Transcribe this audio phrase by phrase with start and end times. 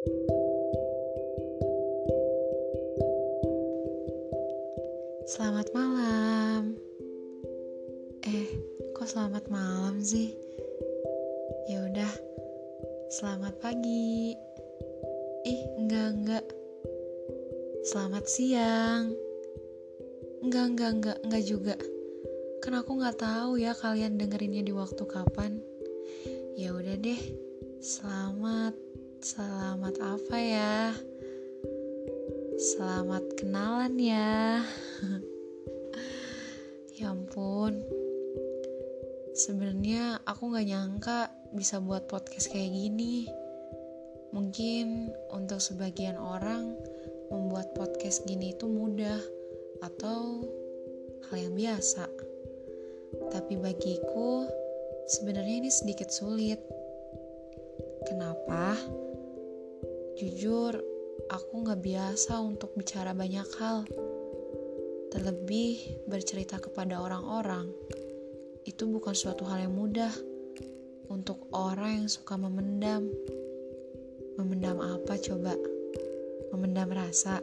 [0.00, 0.16] Selamat
[5.76, 6.72] malam.
[8.24, 8.48] Eh,
[8.96, 10.32] kok selamat malam sih?
[11.68, 12.08] Ya udah.
[13.12, 14.32] Selamat pagi.
[15.44, 16.48] Ih, enggak enggak.
[17.84, 19.12] Selamat siang.
[20.40, 21.76] Enggak enggak enggak enggak juga.
[22.64, 25.60] Kan aku nggak tahu ya kalian dengerinnya di waktu kapan.
[26.56, 27.20] Ya udah deh.
[27.84, 28.89] Selamat
[29.20, 30.96] selamat apa ya?
[32.56, 34.64] Selamat kenalan ya.
[36.96, 37.84] ya ampun.
[39.36, 41.18] Sebenarnya aku nggak nyangka
[41.52, 43.28] bisa buat podcast kayak gini.
[44.32, 46.72] Mungkin untuk sebagian orang
[47.28, 49.20] membuat podcast gini itu mudah
[49.84, 50.48] atau
[51.28, 52.08] hal yang biasa.
[53.28, 54.48] Tapi bagiku
[55.12, 56.64] sebenarnya ini sedikit sulit.
[58.08, 58.80] Kenapa?
[60.20, 60.76] Jujur,
[61.32, 63.88] aku nggak biasa untuk bicara banyak hal.
[65.08, 67.72] Terlebih bercerita kepada orang-orang,
[68.68, 70.12] itu bukan suatu hal yang mudah
[71.08, 73.08] untuk orang yang suka memendam.
[74.36, 75.56] Memendam apa coba?
[76.52, 77.40] Memendam rasa.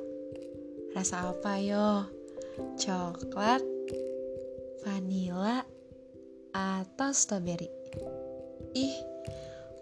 [0.93, 2.05] Rasa apa yo?
[2.77, 3.65] Coklat,
[4.85, 5.65] vanila,
[6.53, 7.73] atau strawberry?
[8.77, 9.01] Ih,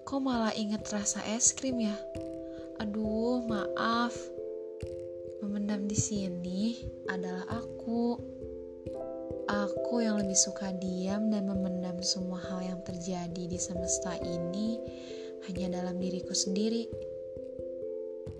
[0.07, 1.99] kok malah inget rasa es krim ya?
[2.83, 4.11] Aduh, maaf.
[5.39, 6.75] Memendam di sini
[7.07, 8.19] adalah aku.
[9.45, 14.81] Aku yang lebih suka diam dan memendam semua hal yang terjadi di semesta ini
[15.47, 16.89] hanya dalam diriku sendiri.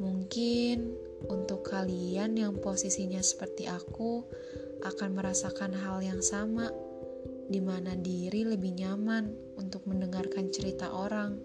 [0.02, 0.97] Mungkin
[1.30, 4.25] untuk kalian yang posisinya seperti aku
[4.83, 6.73] akan merasakan hal yang sama,
[7.47, 11.39] di mana diri lebih nyaman untuk mendengarkan cerita orang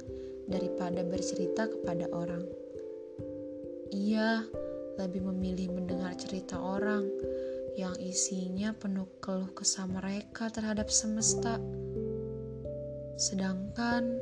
[0.51, 2.60] daripada bercerita kepada orang.
[3.91, 4.47] Ia
[5.03, 7.11] lebih memilih mendengar cerita orang
[7.75, 11.59] yang isinya penuh keluh kesah mereka terhadap semesta.
[13.19, 14.15] Sedangkan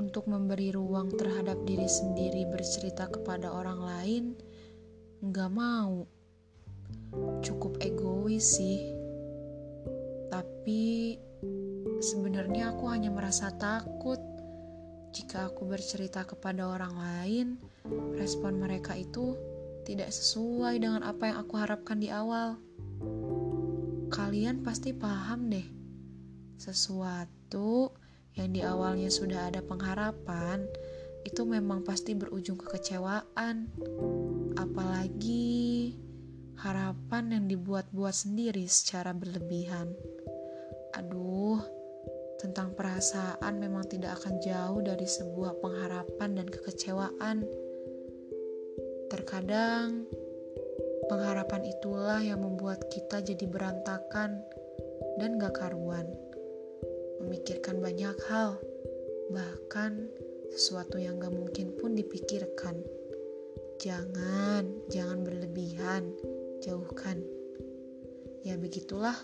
[0.00, 4.24] untuk memberi ruang terhadap diri sendiri bercerita kepada orang lain,
[5.20, 6.08] nggak mau.
[7.44, 8.88] Cukup egois sih.
[10.32, 11.14] Tapi
[12.00, 14.23] sebenarnya aku hanya merasa takut
[15.14, 17.46] jika aku bercerita kepada orang lain,
[18.18, 19.38] respon mereka itu
[19.86, 22.58] tidak sesuai dengan apa yang aku harapkan di awal.
[24.10, 25.66] Kalian pasti paham deh,
[26.58, 27.94] sesuatu
[28.34, 30.66] yang di awalnya sudah ada pengharapan
[31.22, 33.70] itu memang pasti berujung kekecewaan.
[34.58, 35.94] Apalagi
[36.58, 39.94] harapan yang dibuat-buat sendiri secara berlebihan.
[40.98, 41.62] Aduh,
[42.38, 47.46] tentang perasaan memang tidak akan jauh dari sebuah pengharapan dan kekecewaan.
[49.08, 50.08] Terkadang,
[51.06, 54.42] pengharapan itulah yang membuat kita jadi berantakan
[55.20, 56.08] dan gak karuan.
[57.22, 58.58] Memikirkan banyak hal,
[59.30, 60.10] bahkan
[60.50, 62.82] sesuatu yang gak mungkin pun dipikirkan.
[63.78, 66.14] Jangan, jangan berlebihan,
[66.64, 67.20] jauhkan.
[68.44, 69.16] Ya begitulah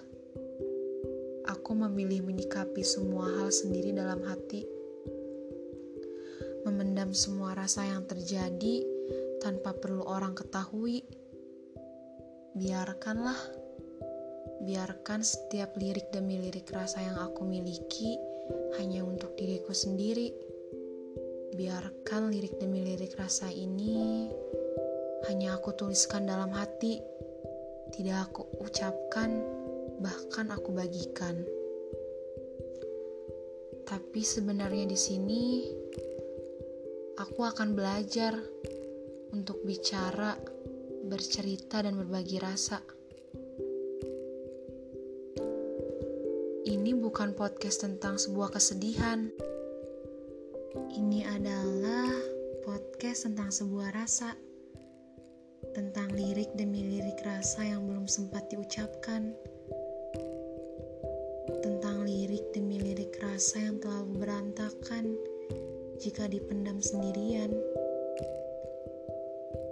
[1.70, 4.66] aku memilih menyikapi semua hal sendiri dalam hati,
[6.66, 8.82] memendam semua rasa yang terjadi
[9.38, 11.06] tanpa perlu orang ketahui.
[12.58, 13.38] Biarkanlah,
[14.66, 18.19] biarkan setiap lirik demi lirik rasa yang aku miliki
[18.82, 20.34] hanya untuk diriku sendiri.
[21.54, 24.26] Biarkan lirik demi lirik rasa ini
[25.31, 26.98] hanya aku tuliskan dalam hati,
[27.94, 29.38] tidak aku ucapkan
[30.02, 31.59] bahkan aku bagikan.
[33.90, 35.66] Tapi sebenarnya di sini
[37.18, 38.38] aku akan belajar
[39.34, 40.38] untuk bicara,
[41.10, 42.78] bercerita dan berbagi rasa.
[46.70, 49.26] Ini bukan podcast tentang sebuah kesedihan.
[50.94, 52.14] Ini adalah
[52.62, 54.38] podcast tentang sebuah rasa
[55.75, 59.34] tentang lirik demi lirik rasa yang belum sempat diucapkan
[61.62, 62.89] tentang lirik demi lirik
[63.40, 65.16] rasa yang terlalu berantakan
[65.96, 67.48] jika dipendam sendirian.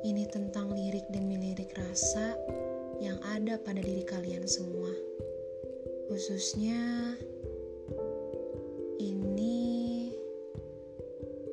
[0.00, 2.32] Ini tentang lirik demi lirik rasa
[2.96, 4.88] yang ada pada diri kalian semua.
[6.08, 7.12] Khususnya
[9.04, 10.16] ini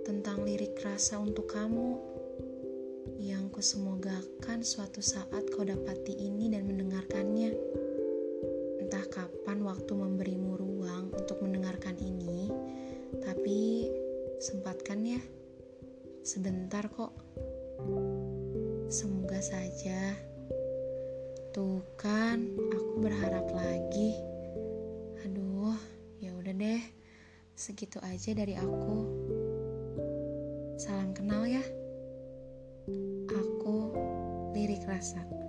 [0.08, 2.00] tentang lirik rasa untuk kamu
[3.20, 7.52] yang kusemogakan suatu saat kau dapati ini dan mendengarkannya
[8.80, 9.35] entah kapan
[16.96, 17.12] kok.
[18.88, 20.16] Semoga saja.
[21.52, 22.40] Tuh kan,
[22.72, 24.16] aku berharap lagi.
[25.28, 25.76] Aduh,
[26.24, 26.80] ya udah deh.
[27.52, 28.98] Segitu aja dari aku.
[30.80, 31.64] Salam kenal ya.
[33.28, 33.92] Aku
[34.56, 35.45] Lirik Rasa.